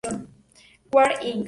War, 0.93 1.09
Inc. 1.29 1.39